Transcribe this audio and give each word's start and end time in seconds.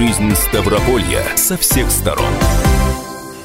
Жизнь 0.00 0.34
Ставрополья 0.34 1.22
со 1.36 1.58
всех 1.58 1.90
сторон. 1.90 2.32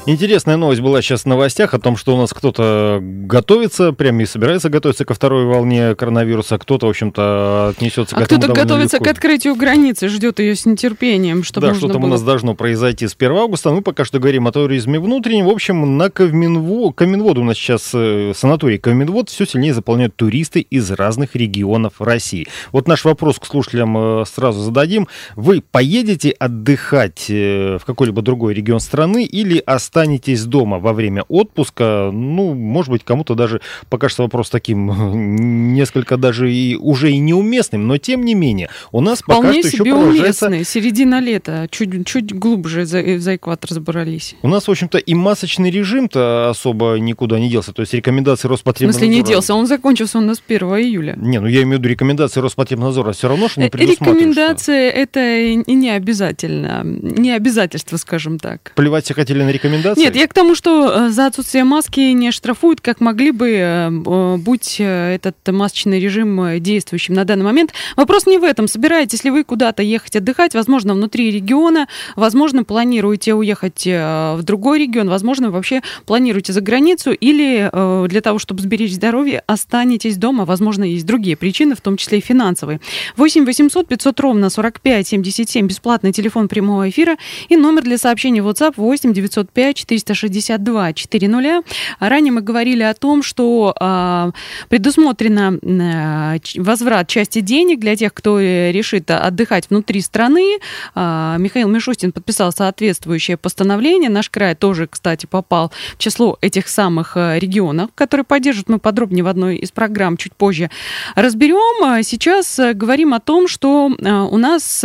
Интересная 0.08 0.56
новость 0.56 0.82
была 0.82 1.02
сейчас 1.02 1.22
в 1.22 1.26
новостях 1.26 1.74
о 1.74 1.80
том, 1.80 1.96
что 1.96 2.14
у 2.14 2.18
нас 2.20 2.32
кто-то 2.32 3.00
готовится, 3.02 3.92
прямо 3.92 4.22
и 4.22 4.26
собирается 4.26 4.70
готовиться 4.70 5.04
ко 5.04 5.14
второй 5.14 5.46
волне 5.46 5.96
коронавируса, 5.96 6.58
кто-то, 6.58 6.86
в 6.86 6.90
общем-то, 6.90 7.70
отнесется 7.70 8.14
а 8.14 8.20
к 8.20 8.22
этому 8.22 8.40
кто-то 8.42 8.54
готовится 8.54 8.98
легко. 8.98 9.04
к 9.04 9.08
открытию 9.08 9.56
границы, 9.56 10.08
ждет 10.08 10.38
ее 10.38 10.54
с 10.54 10.64
нетерпением, 10.64 11.42
чтобы 11.42 11.66
Да, 11.66 11.74
что 11.74 11.88
там 11.88 12.02
было... 12.02 12.10
у 12.10 12.12
нас 12.12 12.22
должно 12.22 12.54
произойти 12.54 13.08
с 13.08 13.16
1 13.18 13.32
августа. 13.32 13.72
Мы 13.72 13.82
пока 13.82 14.04
что 14.04 14.20
говорим 14.20 14.46
о 14.46 14.52
туризме 14.52 15.00
внутреннем. 15.00 15.46
В 15.46 15.50
общем, 15.50 15.96
на 15.96 16.08
Ковминво... 16.08 16.92
Ковминводу 16.92 17.40
у 17.40 17.44
нас 17.44 17.56
сейчас 17.56 17.90
э, 17.92 18.32
санаторий 18.32 18.78
Ковминвод 18.78 19.28
все 19.28 19.44
сильнее 19.44 19.74
заполняют 19.74 20.14
туристы 20.14 20.60
из 20.60 20.88
разных 20.92 21.34
регионов 21.34 21.94
России. 21.98 22.46
Вот 22.70 22.86
наш 22.86 23.04
вопрос 23.04 23.40
к 23.40 23.46
слушателям 23.46 23.98
э, 23.98 24.24
сразу 24.24 24.60
зададим. 24.60 25.08
Вы 25.34 25.64
поедете 25.68 26.30
отдыхать 26.30 27.26
э, 27.28 27.78
в 27.80 27.84
какой-либо 27.84 28.22
другой 28.22 28.54
регион 28.54 28.78
страны 28.78 29.24
или 29.24 29.58
останетесь 29.58 29.95
останетесь 29.96 30.44
дома 30.44 30.78
во 30.78 30.92
время 30.92 31.24
отпуска, 31.28 32.10
ну, 32.12 32.54
может 32.54 32.90
быть, 32.90 33.02
кому-то 33.02 33.34
даже 33.34 33.60
покажется 33.88 34.22
вопрос 34.22 34.50
таким 34.50 35.72
несколько 35.74 36.16
даже 36.16 36.52
и 36.52 36.76
уже 36.76 37.12
и 37.12 37.18
неуместным, 37.18 37.86
но 37.86 37.96
тем 37.96 38.24
не 38.24 38.34
менее, 38.34 38.68
у 38.92 39.00
нас 39.00 39.20
Вполне 39.20 39.48
пока 39.48 39.58
что 39.60 39.68
еще 39.68 39.84
продолжается... 39.84 40.64
Середина 40.64 41.20
лета, 41.20 41.66
чуть, 41.70 42.06
чуть 42.06 42.34
глубже 42.34 42.84
за, 42.84 43.18
за 43.18 43.36
экватор 43.36 43.70
забрались. 43.70 44.36
У 44.42 44.48
нас, 44.48 44.68
в 44.68 44.70
общем-то, 44.70 44.98
и 44.98 45.14
масочный 45.14 45.70
режим-то 45.70 46.50
особо 46.50 46.96
никуда 46.96 47.38
не 47.38 47.48
делся, 47.48 47.72
то 47.72 47.80
есть 47.80 47.94
рекомендации 47.94 48.48
Роспотребнадзора... 48.48 48.98
В 48.98 49.06
смысле 49.06 49.22
не 49.22 49.26
делся, 49.26 49.54
он 49.54 49.66
закончился 49.66 50.18
у 50.18 50.20
нас 50.20 50.42
1 50.46 50.68
июля. 50.68 51.14
Не, 51.16 51.40
ну 51.40 51.46
я 51.46 51.62
имею 51.62 51.78
в 51.78 51.80
виду 51.80 51.88
рекомендации 51.88 52.40
Роспотребнадзора, 52.40 53.12
все 53.12 53.28
равно, 53.28 53.48
что 53.48 53.62
не 53.62 53.70
предусматривают. 53.70 54.20
Рекомендации 54.20 54.88
это 54.90 55.20
и 55.38 55.74
не 55.74 55.90
обязательно, 55.90 56.82
не 56.84 57.30
обязательство, 57.30 57.96
скажем 57.96 58.38
так. 58.38 58.72
Плевать 58.74 59.04
все 59.04 59.14
хотели 59.14 59.42
на 59.42 59.50
рекомендации? 59.50 59.85
Нет, 59.96 60.16
я 60.16 60.26
к 60.26 60.34
тому, 60.34 60.54
что 60.54 61.10
за 61.10 61.26
отсутствие 61.26 61.64
маски 61.64 62.00
не 62.00 62.30
штрафуют, 62.30 62.80
как 62.80 63.00
могли 63.00 63.30
бы, 63.30 64.38
будь 64.38 64.76
этот 64.80 65.36
масочный 65.46 66.00
режим 66.00 66.60
действующим 66.60 67.14
на 67.14 67.24
данный 67.24 67.44
момент. 67.44 67.72
Вопрос 67.96 68.26
не 68.26 68.38
в 68.38 68.44
этом. 68.44 68.68
Собираетесь 68.68 69.24
ли 69.24 69.30
вы 69.30 69.44
куда-то 69.44 69.82
ехать 69.82 70.16
отдыхать, 70.16 70.54
возможно, 70.54 70.94
внутри 70.94 71.30
региона, 71.30 71.88
возможно, 72.16 72.64
планируете 72.64 73.34
уехать 73.34 73.86
в 73.86 74.40
другой 74.42 74.80
регион, 74.80 75.08
возможно, 75.08 75.50
вообще 75.50 75.82
планируете 76.06 76.52
за 76.52 76.60
границу, 76.60 77.12
или 77.12 77.70
для 78.08 78.20
того, 78.20 78.38
чтобы 78.38 78.62
сберечь 78.62 78.94
здоровье, 78.94 79.42
останетесь 79.46 80.16
дома. 80.16 80.44
Возможно, 80.44 80.84
есть 80.84 81.04
другие 81.06 81.36
причины, 81.36 81.74
в 81.74 81.80
том 81.80 81.96
числе 81.96 82.18
и 82.18 82.20
финансовые. 82.20 82.80
8 83.16 83.44
800 83.44 83.88
500 83.88 84.20
ровно 84.20 84.48
45 84.48 85.06
77, 85.06 85.66
бесплатный 85.66 86.12
телефон 86.12 86.48
прямого 86.48 86.88
эфира 86.88 87.16
и 87.48 87.56
номер 87.56 87.82
для 87.82 87.98
сообщений 87.98 88.40
WhatsApp 88.40 88.74
8 88.76 89.12
905 89.12 89.65
462 89.74 90.92
400. 90.92 91.62
Ранее 92.00 92.32
мы 92.32 92.40
говорили 92.40 92.82
о 92.82 92.94
том, 92.94 93.22
что 93.22 93.74
э, 93.78 94.32
предусмотрено 94.68 95.58
э, 95.62 96.38
возврат 96.56 97.08
части 97.08 97.40
денег 97.40 97.80
для 97.80 97.96
тех, 97.96 98.12
кто 98.14 98.40
решит 98.40 99.10
отдыхать 99.10 99.70
внутри 99.70 100.00
страны. 100.00 100.58
Э, 100.94 101.36
Михаил 101.38 101.68
Мишустин 101.68 102.12
подписал 102.12 102.52
соответствующее 102.52 103.36
постановление. 103.36 104.10
Наш 104.10 104.30
край 104.30 104.54
тоже, 104.54 104.86
кстати, 104.86 105.26
попал 105.26 105.72
в 105.94 105.98
число 105.98 106.38
этих 106.40 106.68
самых 106.68 107.16
регионов, 107.16 107.90
которые 107.94 108.24
поддержат. 108.24 108.68
Мы 108.68 108.78
подробнее 108.78 109.24
в 109.24 109.28
одной 109.28 109.56
из 109.56 109.70
программ 109.70 110.16
чуть 110.16 110.34
позже 110.34 110.70
разберем. 111.14 112.02
Сейчас 112.02 112.58
говорим 112.74 113.14
о 113.14 113.20
том, 113.20 113.48
что 113.48 113.86
у 113.86 114.38
нас 114.38 114.84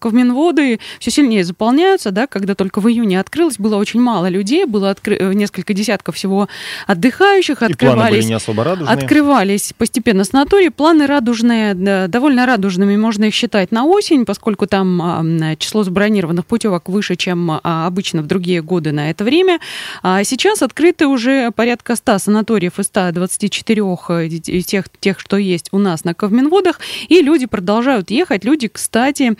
Ковминводы 0.00 0.80
все 0.98 1.10
сильнее 1.10 1.44
заполняются, 1.44 2.10
да, 2.10 2.26
когда 2.26 2.54
только 2.54 2.80
в 2.80 2.88
июне 2.88 3.20
открылось, 3.20 3.58
было 3.58 3.76
очень 3.76 4.00
мало 4.00 4.17
людей, 4.26 4.64
было 4.64 4.90
откры... 4.90 5.34
несколько 5.34 5.74
десятков 5.74 6.16
всего 6.16 6.48
отдыхающих, 6.86 7.62
И 7.62 7.64
открывались, 7.64 7.96
планы 7.96 8.10
были 8.10 8.22
не 8.22 8.34
особо 8.34 8.64
радужные. 8.64 8.94
открывались 8.94 9.72
постепенно 9.76 10.24
санатории. 10.24 10.68
Планы 10.68 11.06
радужные, 11.06 11.74
да, 11.74 12.06
довольно 12.08 12.46
радужными, 12.46 12.96
можно 12.96 13.26
их 13.26 13.34
считать 13.34 13.72
на 13.72 13.84
осень, 13.84 14.24
поскольку 14.24 14.66
там 14.66 15.00
а, 15.02 15.56
число 15.56 15.84
забронированных 15.84 16.46
путевок 16.46 16.88
выше, 16.88 17.16
чем 17.16 17.50
а, 17.50 17.86
обычно 17.86 18.22
в 18.22 18.26
другие 18.26 18.62
годы 18.62 18.92
на 18.92 19.10
это 19.10 19.24
время. 19.24 19.60
А 20.02 20.24
сейчас 20.24 20.62
открыты 20.62 21.06
уже 21.06 21.50
порядка 21.52 21.96
100 21.96 22.18
санаториев 22.18 22.78
из 22.78 22.86
124 22.86 23.80
из 23.80 24.66
тех, 24.66 24.86
тех, 25.00 25.20
что 25.20 25.36
есть 25.36 25.68
у 25.72 25.78
нас 25.78 26.04
на 26.04 26.14
Ковминводах, 26.14 26.80
и 27.08 27.20
люди 27.20 27.46
продолжают 27.46 28.10
ехать. 28.10 28.44
Люди, 28.44 28.68
кстати, 28.68 29.36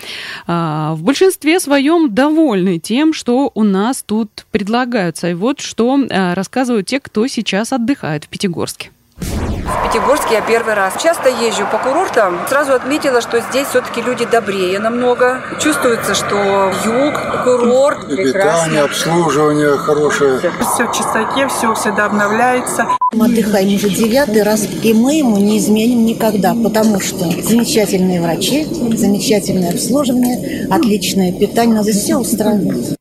а, 0.46 0.94
в 0.94 1.02
большинстве 1.02 1.60
своем 1.60 2.14
довольны 2.14 2.78
тем, 2.78 3.12
что 3.12 3.50
у 3.54 3.64
нас 3.64 4.02
тут 4.04 4.46
предлагаются. 4.68 5.30
И 5.30 5.34
вот 5.34 5.60
что 5.60 5.98
а, 6.10 6.34
рассказывают 6.34 6.86
те, 6.86 7.00
кто 7.00 7.26
сейчас 7.26 7.72
отдыхает 7.72 8.24
в 8.24 8.28
Пятигорске. 8.28 8.90
В 9.16 9.92
Пятигорске 9.92 10.34
я 10.34 10.40
первый 10.42 10.74
раз. 10.74 11.02
Часто 11.02 11.30
езжу 11.30 11.66
по 11.72 11.78
курортам. 11.78 12.38
Сразу 12.48 12.74
отметила, 12.74 13.22
что 13.22 13.40
здесь 13.40 13.66
все-таки 13.68 14.02
люди 14.02 14.26
добрее 14.26 14.78
намного. 14.78 15.42
Чувствуется, 15.58 16.14
что 16.14 16.70
юг, 16.84 17.44
курорт 17.44 18.10
И 18.10 18.16
питание, 18.16 18.82
обслуживание 18.82 19.76
хорошее. 19.78 20.38
Все 20.74 20.86
в 20.86 20.92
чистоте, 20.92 21.48
все 21.48 21.74
всегда 21.74 22.04
обновляется. 22.04 22.86
Мы 23.14 23.24
отдыхаем 23.26 23.74
уже 23.74 23.88
девятый 23.88 24.42
раз, 24.42 24.68
и 24.82 24.92
мы 24.92 25.14
ему 25.14 25.38
не 25.38 25.56
изменим 25.56 26.04
никогда, 26.04 26.54
потому 26.54 27.00
что 27.00 27.24
замечательные 27.42 28.20
врачи, 28.20 28.66
замечательное 28.94 29.70
обслуживание, 29.70 30.68
отличное 30.70 31.32
питание, 31.32 31.76
нас 31.76 31.86
все 31.86 32.16
устраивает. 32.16 32.97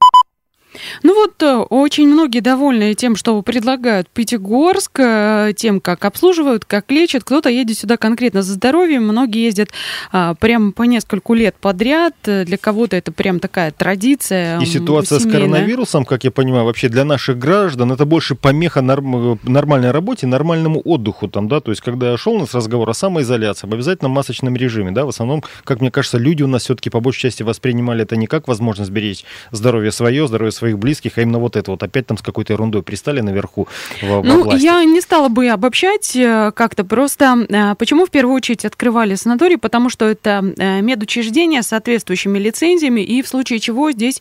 Ну 1.03 1.13
вот, 1.15 1.41
э, 1.43 1.55
очень 1.57 2.07
многие 2.07 2.39
довольны 2.39 2.93
тем, 2.93 3.15
что 3.15 3.41
предлагают 3.41 4.07
Пятигорск, 4.09 4.99
э, 4.99 5.53
тем, 5.55 5.79
как 5.79 6.05
обслуживают, 6.05 6.65
как 6.65 6.91
лечат. 6.91 7.23
Кто-то 7.23 7.49
едет 7.49 7.77
сюда 7.77 7.97
конкретно 7.97 8.41
за 8.41 8.53
здоровьем, 8.53 9.03
многие 9.03 9.43
ездят 9.43 9.69
а, 10.11 10.33
прям 10.35 10.71
по 10.71 10.83
нескольку 10.83 11.33
лет 11.33 11.55
подряд. 11.59 12.13
Для 12.23 12.57
кого-то 12.57 12.95
это 12.95 13.11
прям 13.11 13.39
такая 13.39 13.71
традиция. 13.71 14.59
И 14.59 14.65
ситуация 14.65 15.19
семейная. 15.19 15.39
с 15.39 15.41
коронавирусом, 15.41 16.05
как 16.05 16.23
я 16.23 16.31
понимаю, 16.31 16.65
вообще 16.65 16.89
для 16.89 17.05
наших 17.05 17.37
граждан 17.37 17.91
это 17.91 18.05
больше 18.05 18.35
помеха 18.35 18.81
норм... 18.81 19.39
нормальной 19.43 19.91
работе, 19.91 20.27
нормальному 20.27 20.81
отдыху 20.83 21.27
там, 21.27 21.47
да, 21.47 21.59
то 21.59 21.71
есть 21.71 21.81
когда 21.81 22.17
шел 22.17 22.33
у 22.33 22.39
нас 22.39 22.53
разговор 22.53 22.89
о 22.89 22.93
самоизоляции, 22.93 23.67
об 23.67 23.73
обязательном 23.73 24.11
масочном 24.11 24.55
режиме, 24.55 24.91
да, 24.91 25.05
в 25.05 25.09
основном, 25.09 25.43
как 25.63 25.81
мне 25.81 25.91
кажется, 25.91 26.17
люди 26.17 26.43
у 26.43 26.47
нас 26.47 26.63
все-таки 26.63 26.89
по 26.89 26.99
большей 26.99 27.21
части 27.21 27.43
воспринимали 27.43 28.03
это 28.03 28.15
не 28.15 28.27
как 28.27 28.47
возможность 28.47 28.91
беречь 28.91 29.23
здоровье 29.51 29.91
свое, 29.91 30.27
здоровье 30.27 30.51
своих 30.51 30.79
близких, 30.79 30.86
а 31.17 31.21
именно 31.21 31.39
вот 31.39 31.55
это 31.55 31.71
вот 31.71 31.83
опять 31.83 32.07
там 32.07 32.17
с 32.17 32.21
какой-то 32.21 32.53
ерундой 32.53 32.83
пристали 32.83 33.21
наверху 33.21 33.67
во, 34.01 34.21
во 34.21 34.23
Ну, 34.23 34.43
власти. 34.43 34.63
я 34.63 34.83
не 34.83 35.01
стала 35.01 35.27
бы 35.29 35.47
обобщать 35.47 36.15
э, 36.15 36.51
как-то 36.55 36.83
просто. 36.83 37.45
э, 37.49 37.75
Почему 37.75 38.05
в 38.05 38.09
первую 38.09 38.35
очередь 38.35 38.65
открывали 38.65 39.15
санаторий? 39.15 39.57
Потому 39.57 39.89
что 39.89 40.05
это 40.05 40.53
э, 40.57 40.81
медучреждения 40.81 41.61
с 41.61 41.67
соответствующими 41.67 42.39
лицензиями, 42.39 43.01
и 43.01 43.21
в 43.21 43.27
случае 43.27 43.59
чего 43.59 43.91
здесь 43.91 44.19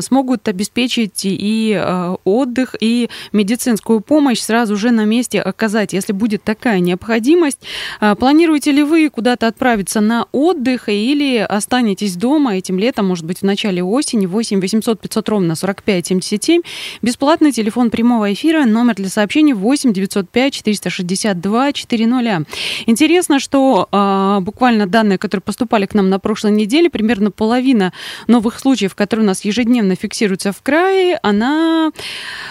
смогут 0.00 0.48
обеспечить 0.48 1.20
и 1.24 1.80
отдых, 2.24 2.74
и 2.80 3.08
медицинскую 3.32 4.00
помощь 4.00 4.40
сразу 4.40 4.76
же 4.76 4.90
на 4.90 5.04
месте 5.04 5.40
оказать, 5.40 5.92
если 5.92 6.12
будет 6.12 6.42
такая 6.42 6.80
необходимость. 6.80 7.60
Планируете 8.18 8.72
ли 8.72 8.82
вы 8.82 9.08
куда-то 9.10 9.46
отправиться 9.46 10.00
на 10.00 10.26
отдых 10.32 10.88
или 10.88 11.38
останетесь 11.38 12.16
дома 12.16 12.56
этим 12.56 12.78
летом, 12.78 13.06
может 13.06 13.24
быть, 13.24 13.38
в 13.40 13.42
начале 13.42 13.82
осени, 13.82 14.26
8 14.26 14.60
800 14.60 15.00
500 15.00 15.28
ровно 15.28 15.54
45 15.54 15.95
77. 16.04 16.62
Бесплатный 17.02 17.52
телефон 17.52 17.90
прямого 17.90 18.32
эфира, 18.32 18.64
номер 18.64 18.94
для 18.94 19.08
сообщений 19.08 19.52
8 19.52 19.92
905 19.92 20.52
462 20.52 21.72
400. 21.72 22.44
Интересно, 22.86 23.38
что 23.38 23.88
а, 23.92 24.40
буквально 24.40 24.86
данные, 24.86 25.18
которые 25.18 25.42
поступали 25.42 25.86
к 25.86 25.94
нам 25.94 26.10
на 26.10 26.18
прошлой 26.18 26.52
неделе, 26.52 26.90
примерно 26.90 27.30
половина 27.30 27.92
новых 28.26 28.58
случаев, 28.58 28.94
которые 28.94 29.24
у 29.24 29.26
нас 29.26 29.44
ежедневно 29.44 29.94
фиксируются 29.94 30.52
в 30.52 30.62
крае, 30.62 31.18
она 31.22 31.92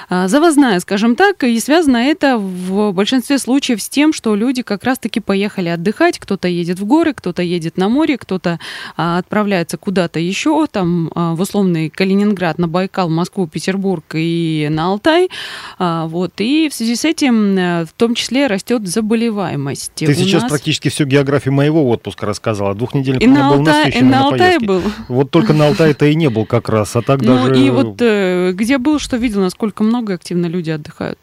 а, 0.10 0.28
завозная, 0.28 0.80
скажем 0.80 1.16
так, 1.16 1.44
и 1.44 1.60
связано 1.60 1.98
это 1.98 2.38
в 2.38 2.92
большинстве 2.92 3.38
случаев 3.40 3.82
с 3.82 3.90
тем, 3.90 4.14
что 4.14 4.36
люди 4.36 4.62
как 4.62 4.84
раз-таки 4.84 5.20
поехали 5.20 5.70
отдыхать, 5.70 6.20
кто-то 6.20 6.48
едет 6.48 6.80
в 6.80 6.86
горы, 6.86 7.14
кто-то 7.14 7.42
едет 7.42 7.78
на 7.78 7.90
море, 7.90 8.18
кто-то 8.18 8.60
а, 8.96 9.18
отправляется 9.18 9.78
куда-то 9.78 10.20
еще, 10.20 10.66
там 10.68 11.12
а, 11.16 11.36
в 11.36 11.42
условный 11.42 11.90
Калининград, 11.90 12.58
на 12.58 12.68
Байкал, 12.68 13.10
Москву, 13.10 13.35
Петербург 13.46 14.04
и 14.14 14.68
на 14.72 14.86
Алтай. 14.88 15.30
А, 15.78 16.08
вот. 16.08 16.32
И 16.38 16.70
в 16.70 16.74
связи 16.74 16.96
с 16.96 17.04
этим 17.06 17.58
э, 17.58 17.86
в 17.86 17.92
том 17.94 18.16
числе 18.16 18.48
растет 18.48 18.88
заболеваемость. 18.88 19.92
Ты 19.96 20.06
У 20.10 20.14
сейчас 20.14 20.44
нас- 20.44 20.52
практически 20.52 20.90
всю 20.90 21.06
географию 21.06 21.54
моего 21.54 21.88
отпуска 21.90 22.26
рассказала. 22.26 22.74
Двухнедельник 22.74 23.22
И 23.22 23.28
у 23.28 23.32
меня 23.32 23.44
на, 23.44 23.50
был 23.52 23.60
Алтай, 23.60 23.92
и 23.92 24.02
на 24.02 24.24
на 24.24 24.30
поездке. 24.32 24.66
был. 24.66 24.82
Вот 25.10 25.32
только 25.32 25.54
на 25.54 25.68
Алтае-то 25.68 26.06
и 26.06 26.16
не 26.16 26.30
был 26.30 26.46
как 26.46 26.70
раз, 26.70 26.96
а 26.96 27.02
так 27.02 27.22
Ну 27.22 27.48
даже... 27.50 27.62
и 27.62 27.70
вот 27.70 27.98
э, 28.02 28.52
где 28.54 28.78
был, 28.78 29.00
что 29.00 29.18
видел, 29.18 29.42
насколько 29.42 29.84
много 29.84 30.14
активно 30.14 30.46
люди 30.46 30.70
отдыхают. 30.72 31.20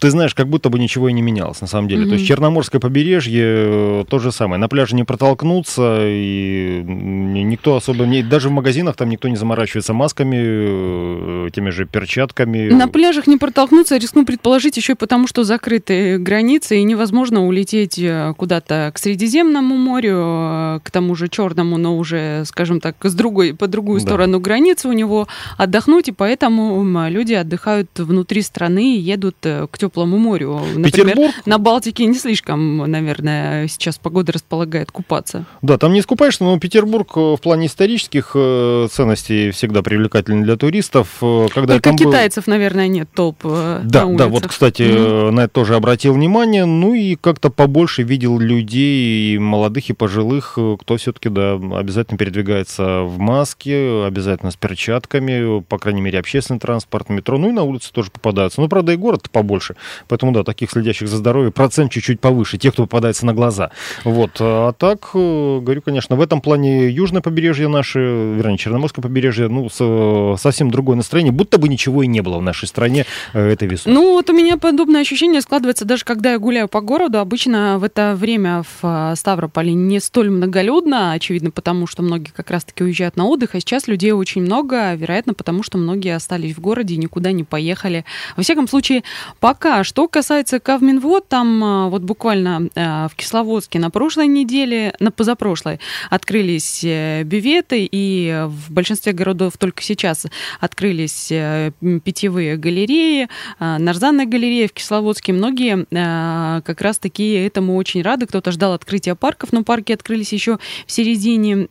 Ты 0.00 0.10
знаешь, 0.10 0.34
как 0.34 0.48
будто 0.48 0.70
бы 0.70 0.78
ничего 0.78 1.10
и 1.10 1.12
не 1.12 1.20
менялось 1.20 1.60
на 1.60 1.66
самом 1.66 1.86
деле. 1.88 2.06
То 2.06 2.14
есть 2.14 2.26
Черноморское 2.26 2.80
побережье 2.80 3.44
э, 3.44 4.04
то 4.08 4.18
же 4.18 4.32
самое. 4.32 4.58
На 4.58 4.68
пляже 4.68 4.96
не 4.96 5.04
протолкнуться, 5.04 5.98
и 6.02 6.82
никто 6.86 7.76
особо... 7.76 8.06
Не, 8.06 8.22
даже 8.22 8.48
в 8.48 8.52
магазинах 8.52 8.96
там 8.96 9.10
никто 9.10 9.28
не 9.28 9.36
заморачивается 9.36 9.92
масками, 9.92 10.36
э, 10.40 11.50
теми 11.54 11.70
же 11.70 11.84
перчатками. 11.84 12.70
На 12.70 12.88
пляжах 12.88 13.26
не 13.26 13.36
протолкнуться, 13.36 13.98
рискну 13.98 14.24
предположить, 14.24 14.78
еще 14.78 14.92
и 14.94 14.96
потому, 14.96 15.26
что 15.26 15.44
закрыты 15.44 16.16
границы, 16.18 16.78
и 16.78 16.82
невозможно 16.82 17.46
улететь 17.46 17.98
э, 17.98 18.32
куда-то 18.38 18.90
к 18.94 18.98
Средиземному 18.98 19.76
морю, 19.76 20.80
к 20.82 20.90
тому 20.90 21.14
же 21.14 21.28
Черному, 21.28 21.76
но 21.76 21.98
уже, 21.98 22.44
скажем 22.46 22.80
так, 22.80 22.96
с 23.02 23.14
другой, 23.14 23.54
по 23.54 23.66
другую 23.66 24.00
Да. 24.00 24.06
сторону 24.06 24.40
границы 24.40 24.88
у 24.88 24.92
него 24.92 25.28
отдохнуть, 25.58 26.08
и 26.08 26.12
поэтому 26.12 26.82
люди 27.10 27.34
отдыхают 27.34 27.90
внутри 27.98 28.40
страны 28.40 28.96
и 28.96 28.98
едут 28.98 29.36
к 29.42 29.68
теплому 29.90 30.18
морю. 30.18 30.60
Например, 30.76 30.84
Петербург? 31.14 31.34
на 31.46 31.58
Балтике 31.58 32.06
не 32.06 32.14
слишком, 32.14 32.78
наверное, 32.78 33.66
сейчас 33.68 33.98
погода 33.98 34.32
располагает 34.32 34.90
купаться. 34.92 35.44
Да, 35.62 35.78
там 35.78 35.92
не 35.92 36.00
искупаешься, 36.00 36.44
но 36.44 36.58
Петербург 36.58 37.10
э, 37.16 37.20
в 37.20 37.38
плане 37.38 37.66
исторических 37.66 38.32
э, 38.34 38.88
ценностей 38.90 39.50
всегда 39.50 39.82
привлекательный 39.82 40.44
для 40.44 40.56
туристов. 40.56 41.08
Э, 41.22 41.48
Когда 41.52 41.74
Только 41.74 41.90
там 41.90 41.96
был- 41.96 42.06
китайцев, 42.06 42.46
наверное, 42.46 42.88
нет 42.88 43.08
толп 43.12 43.38
э, 43.44 43.80
Да, 43.84 44.06
на 44.06 44.16
да, 44.16 44.26
улицах. 44.26 44.30
вот, 44.42 44.46
кстати, 44.50 44.82
э, 44.82 45.30
на 45.30 45.40
это 45.40 45.52
тоже 45.54 45.74
обратил 45.74 46.14
внимание. 46.14 46.64
Ну 46.64 46.94
и 46.94 47.16
как-то 47.16 47.50
побольше 47.50 48.02
видел 48.02 48.38
людей, 48.38 49.34
и 49.34 49.38
молодых 49.38 49.90
и 49.90 49.92
пожилых, 49.92 50.52
кто 50.80 50.96
все-таки, 50.96 51.28
да, 51.28 51.54
обязательно 51.54 52.16
передвигается 52.18 53.02
в 53.02 53.18
маске, 53.18 54.04
обязательно 54.06 54.50
с 54.52 54.56
перчатками, 54.56 55.60
по 55.62 55.78
крайней 55.78 56.00
мере, 56.00 56.18
общественный 56.18 56.60
транспорт, 56.60 57.08
метро, 57.08 57.38
ну 57.38 57.48
и 57.48 57.52
на 57.52 57.62
улице 57.62 57.92
тоже 57.92 58.10
попадаются. 58.10 58.60
Ну, 58.60 58.68
правда, 58.68 58.92
и 58.92 58.96
город 58.96 59.28
побольше, 59.30 59.74
поэтому, 60.08 60.32
да, 60.32 60.44
таких 60.44 60.70
следящих 60.70 61.08
за 61.08 61.16
здоровье 61.16 61.50
процент 61.50 61.92
чуть-чуть 61.92 62.20
повыше, 62.20 62.58
тех, 62.58 62.72
кто 62.72 62.84
попадается 62.84 63.26
на 63.26 63.34
глаза. 63.34 63.70
Вот, 64.04 64.32
а 64.40 64.72
так, 64.72 65.10
э, 65.14 65.60
говорю, 65.60 65.82
конечно, 65.82 66.16
в 66.16 66.20
этом 66.20 66.40
плане 66.40 66.88
южное 66.90 67.22
побережье 67.22 67.68
наше, 67.68 67.98
вернее, 67.98 68.58
Черноморское 68.58 69.02
побережье, 69.02 69.48
ну, 69.48 69.68
с- 69.68 70.40
совсем 70.40 70.70
другое 70.70 70.96
настроение, 70.96 71.32
будто 71.32 71.58
бы 71.58 71.68
ничего 71.68 72.02
и 72.02 72.06
не 72.06 72.20
было 72.20 72.38
в 72.38 72.42
нашей 72.42 72.68
стране 72.68 73.06
э, 73.32 73.50
этой 73.50 73.68
весной. 73.68 73.94
Ну, 73.94 74.12
вот 74.12 74.30
у 74.30 74.32
меня 74.32 74.56
подобное 74.56 75.00
ощущение 75.00 75.40
складывается 75.40 75.84
даже 75.84 76.04
когда 76.04 76.32
я 76.32 76.38
гуляю 76.38 76.68
по 76.68 76.80
городу. 76.80 77.18
Обычно 77.18 77.78
в 77.78 77.84
это 77.84 78.14
время 78.16 78.62
в 78.62 78.78
а, 78.82 79.14
Ставрополе 79.16 79.72
не 79.74 80.00
столь 80.00 80.30
многолюдно, 80.30 81.12
очевидно, 81.12 81.50
потому 81.50 81.86
что 81.86 82.02
многие 82.02 82.30
как 82.30 82.50
раз-таки 82.50 82.84
уезжают 82.84 83.16
на 83.16 83.26
отдых, 83.26 83.54
а 83.54 83.60
сейчас 83.60 83.88
людей 83.88 84.12
очень 84.12 84.42
много, 84.42 84.94
вероятно, 84.94 85.34
потому 85.34 85.62
что 85.62 85.78
многие 85.78 86.14
остались 86.14 86.54
в 86.56 86.60
городе 86.60 86.94
и 86.94 86.96
никуда 86.96 87.32
не 87.32 87.44
поехали. 87.44 88.04
Во 88.36 88.42
всяком 88.42 88.68
случае, 88.68 89.02
пока. 89.40 89.69
Что 89.82 90.08
касается 90.08 90.58
Кавминвод, 90.58 91.28
там 91.28 91.62
а, 91.62 91.88
вот 91.88 92.02
буквально 92.02 92.68
а, 92.74 93.08
в 93.08 93.14
Кисловодске 93.14 93.78
на 93.78 93.90
прошлой 93.90 94.26
неделе, 94.26 94.94
на 94.98 95.10
позапрошлой, 95.12 95.80
открылись 96.10 96.82
э, 96.82 97.22
бюветы, 97.22 97.88
и 97.90 98.46
в 98.46 98.72
большинстве 98.72 99.12
городов 99.12 99.54
только 99.58 99.82
сейчас 99.82 100.26
открылись 100.58 101.28
э, 101.30 101.70
питьевые 102.04 102.56
галереи, 102.56 103.28
а, 103.58 103.78
Нарзанная 103.78 104.26
галерея 104.26 104.68
в 104.68 104.72
Кисловодске. 104.72 105.32
Многие 105.32 105.86
как 106.62 106.80
раз-таки 106.80 107.32
этому 107.32 107.76
очень 107.76 108.02
рады. 108.02 108.26
Кто-то 108.26 108.52
ждал 108.52 108.72
открытия 108.72 109.14
парков, 109.14 109.52
но 109.52 109.62
парки 109.62 109.92
открылись 109.92 110.32
еще 110.32 110.58
в 110.86 110.92
середине 110.92 111.68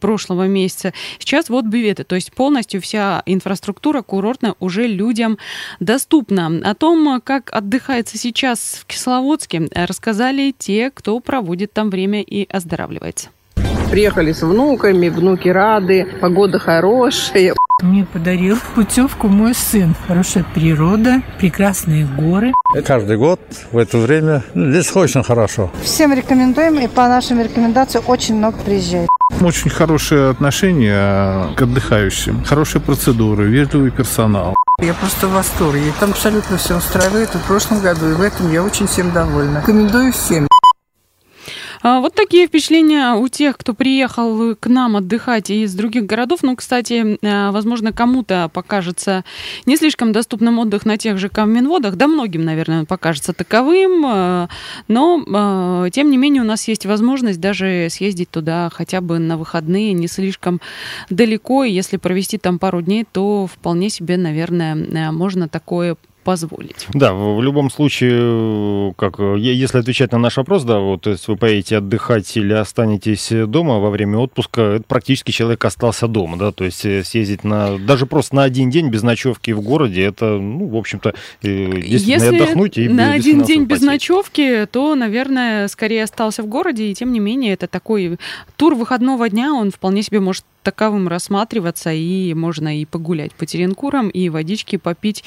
прошлого 0.00 0.46
месяца. 0.46 0.92
Сейчас 1.18 1.48
вот 1.48 1.64
бюветы, 1.64 2.04
то 2.04 2.14
есть 2.14 2.32
полностью 2.32 2.80
вся 2.80 3.22
инфраструктура 3.26 4.02
курортная 4.02 4.54
уже 4.58 4.86
людям 4.86 5.38
доступна. 5.80 6.60
О 6.64 6.74
том, 6.74 6.87
как 7.20 7.50
отдыхается 7.52 8.18
сейчас 8.18 8.80
в 8.80 8.86
Кисловодске, 8.86 9.68
рассказали 9.74 10.54
те, 10.56 10.90
кто 10.90 11.20
проводит 11.20 11.72
там 11.72 11.90
время 11.90 12.22
и 12.22 12.46
оздоравливается. 12.48 13.30
Приехали 13.90 14.32
с 14.32 14.42
внуками, 14.42 15.08
внуки 15.08 15.48
рады, 15.48 16.06
погода 16.20 16.58
хорошая. 16.58 17.54
Мне 17.80 18.04
подарил 18.04 18.58
путевку 18.74 19.28
мой 19.28 19.54
сын. 19.54 19.94
Хорошая 20.06 20.44
природа, 20.54 21.22
прекрасные 21.38 22.04
горы. 22.04 22.52
Каждый 22.84 23.16
год 23.16 23.40
в 23.72 23.78
это 23.78 23.96
время 23.98 24.42
ну, 24.52 24.70
здесь 24.70 24.94
очень 24.94 25.22
хорошо. 25.22 25.70
Всем 25.82 26.12
рекомендуем, 26.12 26.78
и 26.80 26.86
по 26.86 27.08
нашим 27.08 27.40
рекомендациям 27.40 28.04
очень 28.08 28.36
много 28.36 28.58
приезжает. 28.58 29.08
Очень 29.40 29.70
хорошее 29.70 30.30
отношение 30.30 31.54
к 31.56 31.62
отдыхающим, 31.62 32.44
хорошие 32.44 32.82
процедуры, 32.82 33.48
вежливый 33.48 33.90
персонал. 33.90 34.54
Я 34.80 34.92
просто 34.94 35.28
в 35.28 35.32
восторге. 35.32 35.92
Там 35.98 36.10
абсолютно 36.10 36.58
все 36.58 36.76
устраивает. 36.76 37.34
И 37.34 37.38
в 37.38 37.42
прошлом 37.42 37.80
году, 37.80 38.10
и 38.10 38.14
в 38.14 38.20
этом 38.20 38.52
я 38.52 38.62
очень 38.62 38.86
всем 38.86 39.12
довольна. 39.12 39.60
Рекомендую 39.60 40.12
всем. 40.12 40.46
А, 41.82 42.00
Вот 42.00 42.14
такие 42.14 42.46
впечатления 42.46 43.14
у 43.14 43.28
тех, 43.28 43.56
кто 43.56 43.74
приехал 43.74 44.56
к 44.56 44.66
нам 44.66 44.96
отдыхать 44.96 45.50
из 45.50 45.74
других 45.74 46.06
городов. 46.06 46.40
Ну, 46.42 46.56
кстати, 46.56 47.18
а, 47.24 47.52
возможно, 47.52 47.92
кому-то 47.92 48.50
покажется 48.52 49.24
не 49.66 49.76
слишком 49.76 50.12
доступным 50.12 50.58
отдых 50.58 50.84
на 50.86 50.98
тех 50.98 51.18
же 51.18 51.28
Каменводах. 51.28 51.96
Да, 51.96 52.06
многим, 52.08 52.44
наверное, 52.44 52.80
он 52.80 52.86
покажется 52.86 53.32
таковым. 53.32 54.04
а, 54.06 54.48
Но, 54.88 55.88
тем 55.92 56.10
не 56.10 56.16
менее, 56.16 56.42
у 56.42 56.46
нас 56.46 56.66
есть 56.68 56.86
возможность 56.86 57.40
даже 57.40 57.88
съездить 57.90 58.30
туда 58.30 58.70
хотя 58.72 59.00
бы 59.00 59.18
на 59.18 59.36
выходные 59.36 59.92
не 59.92 60.08
слишком 60.08 60.60
далеко. 61.10 61.64
И 61.64 61.72
если 61.72 61.96
провести 61.96 62.38
там 62.38 62.58
пару 62.58 62.82
дней, 62.82 63.06
то 63.10 63.46
вполне 63.46 63.90
себе, 63.90 64.16
наверное, 64.16 65.12
можно 65.12 65.48
такое 65.48 65.96
позволить. 66.28 66.86
Да, 66.92 67.14
в, 67.14 67.40
любом 67.42 67.70
случае, 67.70 68.92
как, 68.98 69.18
если 69.18 69.78
отвечать 69.78 70.12
на 70.12 70.18
наш 70.18 70.36
вопрос, 70.36 70.62
да, 70.64 70.78
вот, 70.78 71.00
то 71.00 71.10
есть 71.10 71.26
вы 71.26 71.36
поедете 71.36 71.78
отдыхать 71.78 72.36
или 72.36 72.52
останетесь 72.52 73.30
дома 73.46 73.78
во 73.78 73.88
время 73.88 74.18
отпуска, 74.18 74.60
это 74.60 74.84
практически 74.86 75.30
человек 75.30 75.64
остался 75.64 76.06
дома, 76.06 76.36
да, 76.36 76.52
то 76.52 76.64
есть 76.64 76.84
э, 76.84 77.02
съездить 77.02 77.44
на, 77.44 77.78
даже 77.78 78.04
просто 78.04 78.36
на 78.36 78.42
один 78.42 78.68
день 78.68 78.90
без 78.90 79.02
ночевки 79.02 79.52
в 79.52 79.62
городе, 79.62 80.02
это, 80.02 80.36
ну, 80.36 80.66
в 80.66 80.76
общем-то, 80.76 81.14
э, 81.42 81.80
Если 81.82 82.12
отдохнуть 82.12 82.76
и 82.76 82.90
на 82.90 83.16
без 83.16 83.24
один 83.24 83.42
день 83.44 83.64
без 83.64 83.78
потерь. 83.78 83.86
ночевки, 83.86 84.66
то, 84.70 84.94
наверное, 84.94 85.66
скорее 85.68 86.04
остался 86.04 86.42
в 86.42 86.46
городе, 86.46 86.90
и 86.90 86.94
тем 86.94 87.10
не 87.10 87.20
менее 87.20 87.54
это 87.54 87.68
такой 87.68 88.18
тур 88.56 88.74
выходного 88.74 89.30
дня, 89.30 89.54
он 89.54 89.70
вполне 89.70 90.02
себе 90.02 90.20
может 90.20 90.44
таковым 90.62 91.08
рассматриваться, 91.08 91.92
и 91.92 92.34
можно 92.34 92.80
и 92.80 92.84
погулять 92.84 93.32
по 93.32 93.46
Теренкурам, 93.46 94.08
и 94.08 94.28
водички 94.28 94.76
попить, 94.76 95.24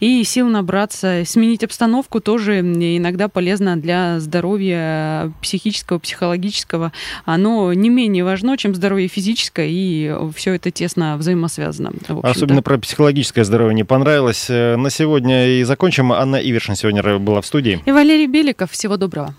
и 0.00 0.22
сил 0.24 0.48
набраться, 0.48 1.22
сменить 1.24 1.64
обстановку 1.64 2.20
тоже 2.20 2.60
иногда 2.60 3.28
полезно 3.28 3.76
для 3.76 4.20
здоровья 4.20 5.32
психического, 5.40 5.98
психологического. 5.98 6.92
Оно 7.24 7.72
не 7.72 7.88
менее 7.88 8.24
важно, 8.24 8.56
чем 8.56 8.74
здоровье 8.74 9.08
физическое, 9.08 9.68
и 9.68 10.14
все 10.34 10.54
это 10.54 10.70
тесно 10.70 11.16
взаимосвязано. 11.16 11.92
Особенно 12.22 12.62
про 12.62 12.78
психологическое 12.78 13.44
здоровье 13.44 13.74
не 13.74 13.84
понравилось. 13.84 14.46
Э, 14.48 14.76
На 14.76 14.90
сегодня 14.90 15.48
и 15.48 15.62
закончим. 15.64 16.12
Анна 16.12 16.36
Ивершин 16.36 16.76
сегодня 16.76 17.02
была 17.18 17.40
в 17.40 17.46
студии. 17.46 17.80
И 17.86 17.92
Валерий 17.92 18.26
Беликов. 18.26 18.70
Всего 18.70 18.96
доброго. 18.96 19.34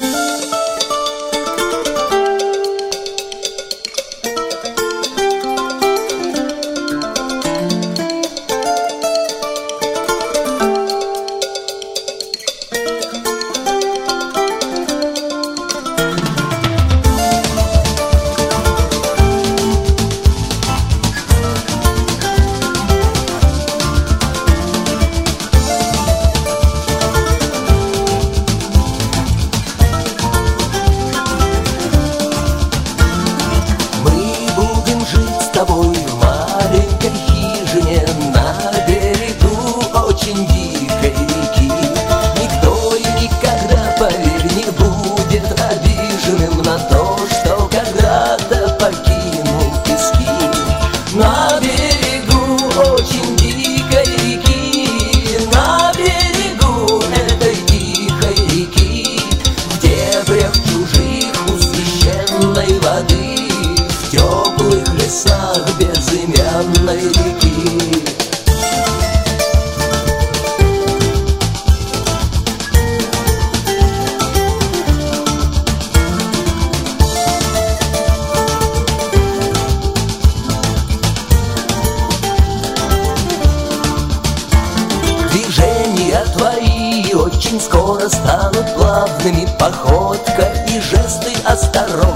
туманной 66.63 66.99
реки. 66.99 68.03
Движения 85.31 86.23
твои 86.37 87.13
очень 87.13 87.59
скоро 87.59 88.07
станут 88.07 88.73
плавными, 88.75 89.47
походка 89.59 90.53
и 90.69 90.79
жесты 90.79 91.33
осторожны 91.45 92.12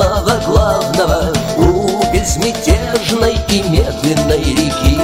самого 0.00 0.40
главного 0.46 1.32
У 1.58 2.12
безмятежной 2.12 3.36
и 3.48 3.62
медленной 3.68 4.38
реки 4.38 4.99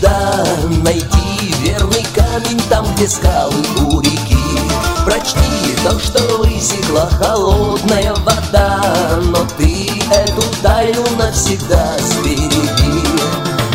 беда 0.00 0.46
Найти 0.82 1.54
верный 1.62 2.04
камень 2.14 2.60
там, 2.68 2.86
где 2.94 3.08
скалы 3.08 3.54
у 3.86 4.00
реки. 4.00 4.36
Прочти 5.04 5.40
то, 5.84 5.98
что 5.98 6.38
высекла 6.38 7.08
холодная 7.10 8.14
вода 8.14 9.18
Но 9.22 9.46
ты 9.56 9.88
эту 10.12 10.42
тайну 10.62 11.04
навсегда 11.18 11.96
сбереги. 11.98 13.00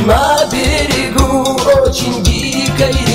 На 0.06 0.46
берегу 0.52 1.60
очень 1.82 2.24
дикой 2.24 3.15